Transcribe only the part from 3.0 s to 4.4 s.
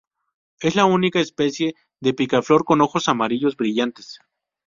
amarillos brillantes.